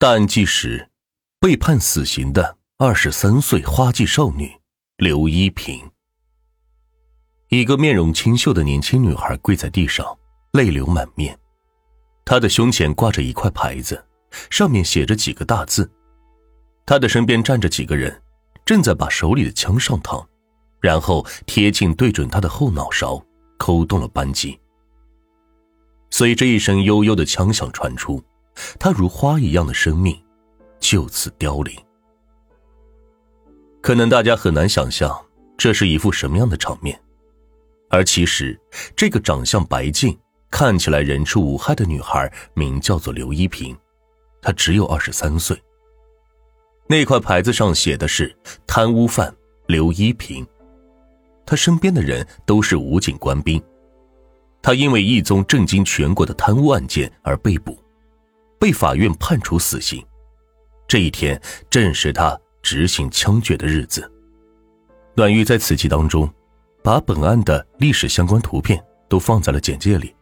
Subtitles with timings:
[0.00, 0.88] 大案纪实：
[1.40, 4.48] 被判死刑的二十三岁花季少女
[4.96, 5.90] 刘一平。
[7.48, 10.06] 一个面容清秀的年轻女孩跪在地上，
[10.52, 11.36] 泪流满面。
[12.24, 14.00] 她的胸前挂着一块牌子，
[14.50, 15.90] 上面写着几个大字。
[16.86, 18.22] 她的身边站着几个人，
[18.64, 20.24] 正在把手里的枪上膛，
[20.78, 23.20] 然后贴近对准她的后脑勺，
[23.58, 24.60] 扣动了扳机。
[26.10, 28.22] 随着一声悠悠的枪响传出。
[28.78, 30.16] 他如花一样的生命，
[30.80, 31.74] 就此凋零。
[33.80, 35.16] 可能大家很难想象
[35.56, 37.00] 这是一副什么样的场面，
[37.88, 38.58] 而其实，
[38.94, 40.18] 这个长相白净、
[40.50, 43.76] 看起来人畜无害的女孩，名叫做刘一平，
[44.42, 45.60] 她只有二十三岁。
[46.86, 48.34] 那块牌子上写的是
[48.66, 49.34] “贪污犯
[49.66, 50.46] 刘一平”，
[51.46, 53.62] 她身边的人都是武警官兵，
[54.62, 57.78] 她因为一宗震惊全国的贪污案件而被捕。
[58.58, 60.04] 被法院判处死刑，
[60.86, 61.40] 这一天
[61.70, 64.10] 正是他执行枪决的日子。
[65.14, 66.28] 暖玉在此集当中，
[66.82, 70.14] 把本案的历史相关图片都放在了简介里，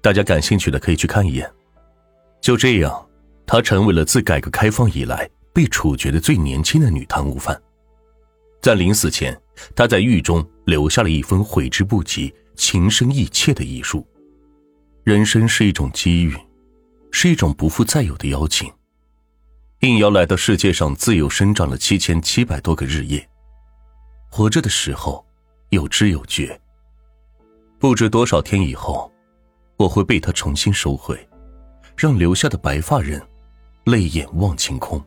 [0.00, 1.50] 大家感兴趣的可以去看一眼。
[2.40, 3.08] 就这样，
[3.46, 7.60] 她成为了自改革开放以来被处决的最年轻的女贪污犯。
[8.60, 9.38] 在临死前，
[9.74, 14.06] 她在狱中留下了一封悔之不及、情深意切的遗书
[15.04, 16.34] ：“人生是一种机遇。”
[17.16, 18.70] 是一种不复再有的邀请。
[19.80, 23.24] 应邀来到世界上自由生长了七千七百多个日夜，
[24.28, 25.24] 活着的时候
[25.68, 26.60] 有知有觉。
[27.78, 29.10] 不知多少天以后，
[29.76, 31.16] 我会被他重新收回，
[31.96, 33.22] 让留下的白发人
[33.84, 35.00] 泪眼望晴空，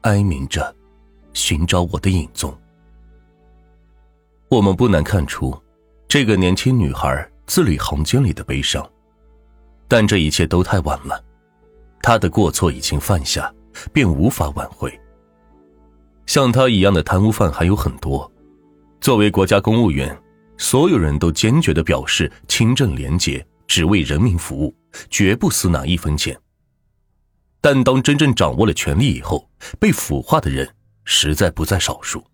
[0.00, 0.74] 哀鸣着
[1.34, 2.56] 寻找我的影踪。
[4.48, 5.54] 我们不难看出，
[6.08, 8.90] 这个年轻女孩字里行间里的悲伤，
[9.86, 11.22] 但这一切都太晚了。
[12.06, 13.52] 他的过错已经犯下，
[13.92, 14.96] 便无法挽回。
[16.24, 18.30] 像他一样的贪污犯还有很多。
[19.00, 20.16] 作为国家公务员，
[20.56, 24.72] 所有人都坚决的表示清正廉洁，只为人民服务，
[25.10, 26.40] 绝不私拿一分钱。
[27.60, 29.50] 但当真正掌握了权力以后，
[29.80, 32.24] 被腐化的人实在不在少数，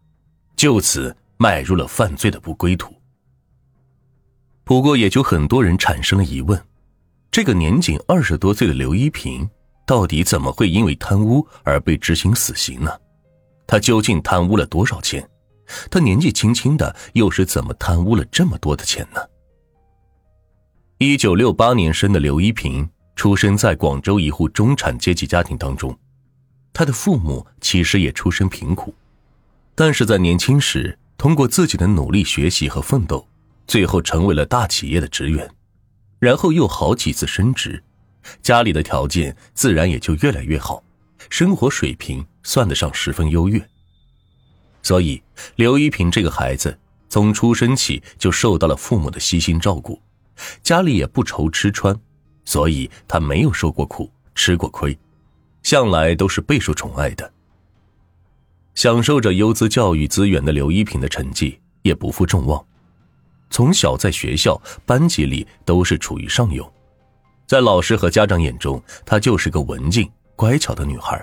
[0.54, 2.94] 就此迈入了犯罪的不归途。
[4.64, 6.62] 不过，也就很多人产生了疑问：
[7.30, 9.48] 这个年仅二十多岁的刘一平。
[9.84, 12.90] 到底怎么会因为贪污而被执行死刑呢？
[13.66, 15.28] 他究竟贪污了多少钱？
[15.90, 19.20] 他年纪轻轻的，又是怎么贪污了这么多的钱呢？
[20.98, 25.96] 一九六八年生的刘一平，出生在广州一户中产阶级家庭当中。
[26.72, 28.94] 他的父母其实也出身贫苦，
[29.74, 33.26] 但是在年轻时通过自己的努力学习和奋斗，
[33.66, 35.50] 最后成为了大企业的职员，
[36.18, 37.82] 然后又好几次升职。
[38.42, 40.82] 家里的条件自然也就越来越好，
[41.30, 43.60] 生活水平算得上十分优越。
[44.82, 45.22] 所以，
[45.56, 46.76] 刘一平这个孩子
[47.08, 50.00] 从出生起就受到了父母的悉心照顾，
[50.62, 51.98] 家里也不愁吃穿，
[52.44, 54.98] 所以他没有受过苦，吃过亏，
[55.62, 57.32] 向来都是备受宠爱的。
[58.74, 62.64] 享受着优资教育资源的刘一平的成绩也不负众望，
[63.50, 66.72] 从小在学校班级里都是处于上游。
[67.52, 71.22] 在老师和家长眼中，她就是个文静乖巧的女孩，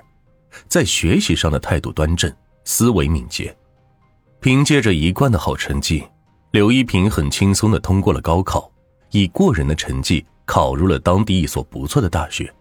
[0.68, 2.32] 在学习上的态度端正，
[2.66, 3.58] 思维敏捷。
[4.40, 6.04] 凭借着一贯的好成绩，
[6.52, 8.72] 刘一平很轻松的通过了高考，
[9.10, 12.54] 以过人的成绩考入了当地一所不错的大学。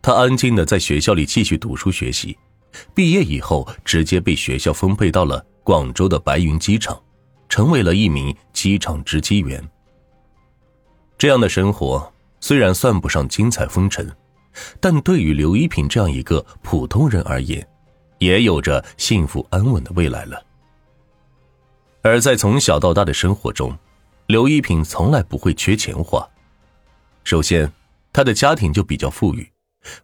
[0.00, 2.34] 她安静的在学校里继续读书学习，
[2.94, 6.98] 毕业以后直接被学校分配到了广州的白云机场，
[7.46, 9.62] 成为了一名机场值机员。
[11.18, 12.10] 这样的生活。
[12.44, 14.06] 虽然算不上精彩纷呈，
[14.78, 17.66] 但对于刘一平这样一个普通人而言，
[18.18, 20.44] 也有着幸福安稳的未来了。
[22.02, 23.74] 而在从小到大的生活中，
[24.26, 26.22] 刘一平从来不会缺钱花。
[27.22, 27.72] 首先，
[28.12, 29.50] 他的家庭就比较富裕，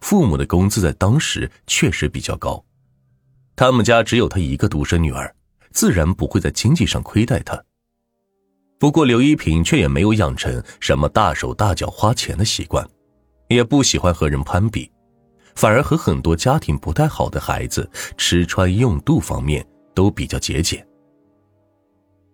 [0.01, 2.65] 父母的工资在当时确实比较高，
[3.55, 5.31] 他们家只有他一个独生女儿，
[5.69, 7.63] 自然不会在经济上亏待他。
[8.81, 12.83] 不过，刘一平却也没有养成什么大手大脚花钱的习惯，
[13.47, 14.91] 也不喜欢和人攀比，
[15.53, 17.87] 反而和很多家庭不太好的孩子
[18.17, 19.63] 吃穿用度方面
[19.93, 20.83] 都比较节俭。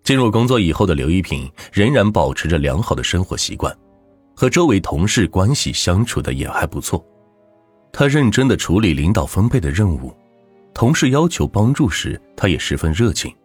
[0.05, 3.77] 进入工作以后的刘一平仍然保持着良好的生活习惯，
[4.33, 7.05] 和周围同事关系相处的也还不错。
[7.91, 10.15] 他认真的处理领导分配的任务，
[10.73, 13.35] 同事要求帮助时，他也十分热情。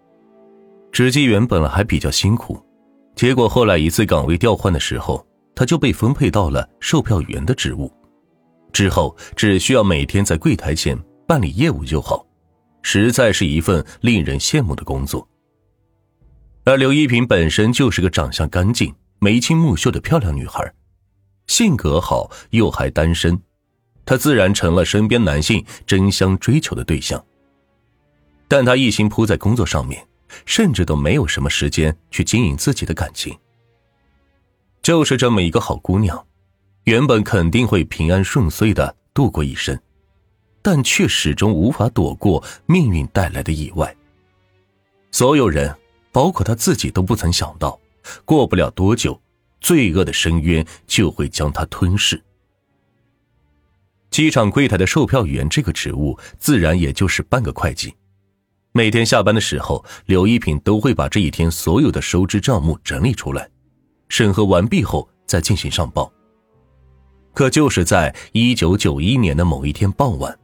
[0.93, 2.65] 值机员本来还比较辛苦。
[3.15, 5.25] 结果后来一次岗位调换的时候，
[5.55, 7.93] 他就被分配到了售票员的职务。
[8.73, 12.27] 之后只需要每天在柜台前办理业务就好，
[12.83, 15.29] 实在是一份令人羡慕的工作。
[16.65, 20.73] 而刘一平本身就是个长相干净、眉清目秀的漂亮女孩，
[21.49, 23.39] 性格好又还单身，
[24.07, 27.23] 她自然成了身边男性争相追求的对象。
[28.49, 30.03] 但她一心扑在工作上面，
[30.47, 33.37] 甚至都没有什么时间去经营自己的感情。
[34.83, 36.27] 就是这么一个好姑娘。
[36.85, 39.79] 原本肯定会平安顺遂的度过一生，
[40.61, 43.95] 但却始终无法躲过命运带来的意外。
[45.13, 45.73] 所有人，
[46.11, 47.79] 包括他自己，都不曾想到，
[48.25, 49.21] 过不了多久，
[49.61, 52.21] 罪恶的深渊就会将他吞噬。
[54.11, 57.95] 机场柜台的售票员这个职务，自然也就是半个会计。
[58.75, 63.47] 每天下班的时候，刘一平都会把这一天所有的收支账目整理出来，
[64.09, 66.11] 审核完毕后再进行上报。
[67.35, 70.39] 可就是在一九九一年的某一天傍晚，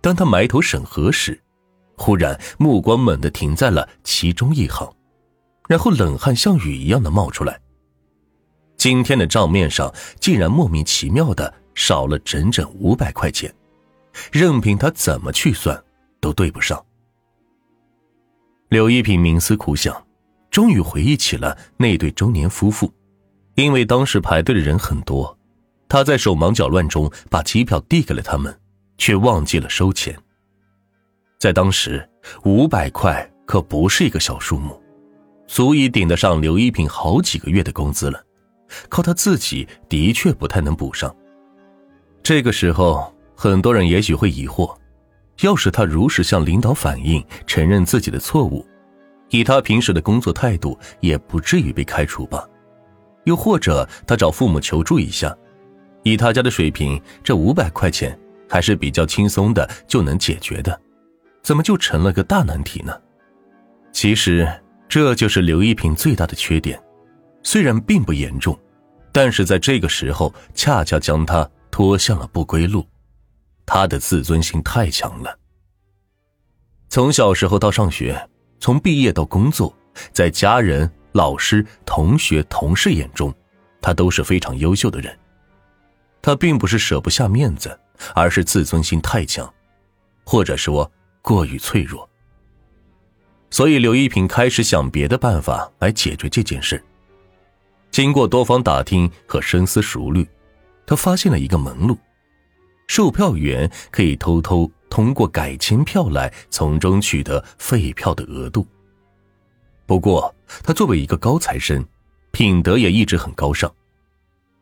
[0.00, 1.40] 当他埋头审核时，
[1.96, 4.92] 忽然目光猛地停在了其中一行，
[5.68, 7.60] 然后冷汗像雨一样的冒出来。
[8.76, 13.54] 今天的账面上竟然莫名其妙的少了整整五百块钱，
[14.32, 15.80] 任凭他怎么去算，
[16.20, 16.84] 都对不上。
[18.72, 19.94] 刘一平冥思苦想，
[20.50, 22.90] 终于回忆起了那对中年夫妇，
[23.54, 25.38] 因为当时排队的人很多。
[25.90, 28.58] 他在手忙脚乱中把机票递给了他们，
[28.96, 30.18] 却忘记了收钱。
[31.38, 32.08] 在当时，
[32.44, 34.82] 五百块可不是一个小数目，
[35.46, 38.24] 足以顶得上刘一平好几个月的工资了。
[38.88, 41.14] 靠他自己的确不太能补上。
[42.22, 44.74] 这个时候，很多人也许会疑惑：
[45.40, 48.64] 要是他如实向领导反映，承认自己的错误，
[49.30, 52.48] 以他平时的工作态度，也不至于被开除吧？
[53.24, 55.36] 又或者他找父母求助一下？
[56.04, 58.18] 以他家的水平，这五百块钱
[58.48, 60.80] 还是比较轻松的就能解决的，
[61.42, 62.92] 怎么就成了个大难题呢？
[63.92, 64.48] 其实
[64.88, 66.80] 这就是刘一平最大的缺点，
[67.42, 68.58] 虽然并不严重，
[69.12, 72.84] 但是在这个时候恰恰将他拖向了不归路。
[73.66, 75.38] 他的自尊心太强了。
[76.88, 78.28] 从小时候到上学，
[78.60, 79.74] 从毕业到工作，
[80.12, 83.34] 在家人、老师、同学、同事眼中，
[83.80, 85.18] 他都是非常优秀的人。
[86.20, 87.78] 他并不是舍不下面子，
[88.14, 89.52] 而是自尊心太强，
[90.24, 92.08] 或者说过于脆弱。
[93.50, 96.82] 所以刘一平开始想别的办法来解决这件事。
[97.90, 100.26] 经过多方打听和深思熟虑，
[100.86, 101.98] 他发现了一个门路：
[102.86, 108.66] 售票员可以偷偷通过改签票来从中取得废票的额度。
[109.86, 111.84] 不过，他作为一个高材生，
[112.30, 113.70] 品德也一直很高尚。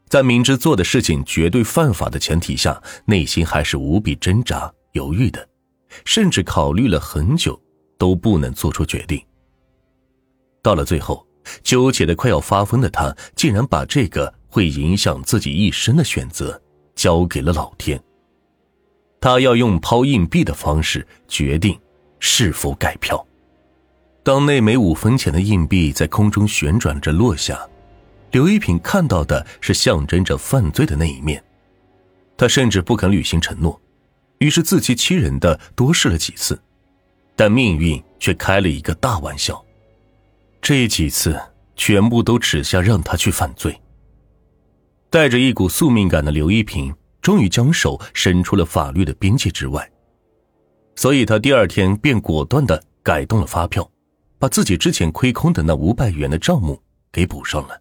[0.09, 5.49] 在明知做的事情绝对犯法的前提下，内心还是无比挣扎、犹豫的，
[6.05, 7.61] 甚至考虑了很久，
[7.97, 9.21] 都不能做出决定。
[10.63, 11.25] 到了最后，
[11.63, 16.61] 纠结的快要发疯的他，竟然把这个会影响自己一生的选择
[16.97, 18.03] 交给了老天。
[19.21, 21.79] 他要用抛硬币的方式决定
[22.19, 23.25] 是否改票。
[24.23, 27.67] 当那枚五分钱的硬币在空中旋转着落下。
[28.33, 31.43] 刘一品看到的是象征着犯罪的那一面，
[32.37, 33.81] 他甚至不肯履行承诺，
[34.39, 36.57] 于是自欺欺人的多试了几次，
[37.35, 39.61] 但命运却开了一个大玩笑，
[40.63, 41.37] 这几次
[41.75, 43.77] 全部都指向让他去犯罪。
[45.09, 49.91] 带着一股宿命感的刘一平，终于将手伸出了法律的边界之外，
[50.97, 53.89] 所以他第二天便果断的改动了发票，
[54.39, 56.81] 把自己之前亏空的那五百元的账目
[57.13, 57.81] 给补上了。